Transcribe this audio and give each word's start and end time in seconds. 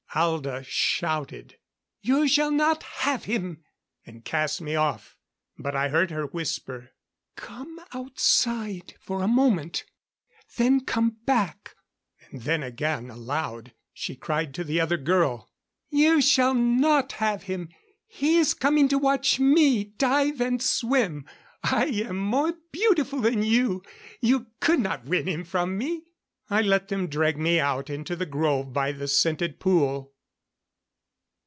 Alda 0.13 0.65
shouted: 0.67 1.55
"You 2.01 2.27
shall 2.27 2.51
not 2.51 2.83
have 2.83 3.23
him!" 3.23 3.63
and 4.05 4.25
cast 4.25 4.59
me 4.59 4.75
off. 4.75 5.15
But 5.57 5.73
I 5.73 5.87
heard 5.87 6.11
her 6.11 6.25
whisper, 6.25 6.89
"Come 7.37 7.79
outside 7.93 8.95
for 8.99 9.23
a 9.23 9.27
moment 9.29 9.85
then 10.57 10.83
come 10.83 11.11
back!" 11.25 11.77
and 12.29 12.41
then, 12.41 12.61
aloud, 13.09 13.71
she 13.93 14.17
cried 14.17 14.53
to 14.55 14.65
the 14.65 14.81
other 14.81 14.97
girl, 14.97 15.49
"You 15.89 16.19
shall 16.19 16.53
not 16.55 17.13
have 17.13 17.43
him! 17.43 17.69
He 18.05 18.35
is 18.37 18.53
coming 18.53 18.89
to 18.89 18.97
watch 18.97 19.39
me 19.39 19.85
dive 19.85 20.41
and 20.41 20.61
swim! 20.61 21.25
I 21.63 21.85
am 21.85 22.17
more 22.17 22.55
beautiful 22.73 23.21
than 23.21 23.43
you 23.43 23.81
you 24.19 24.47
could 24.59 24.81
not 24.81 25.05
win 25.05 25.27
him 25.29 25.45
from 25.45 25.77
me!" 25.77 26.03
I 26.53 26.61
let 26.61 26.89
them 26.89 27.07
drag 27.07 27.37
me 27.37 27.61
out 27.61 27.89
into 27.89 28.13
the 28.13 28.25
grove 28.25 28.73
by 28.73 28.91
the 28.91 29.07
scented 29.07 29.57
pool. 29.57 30.11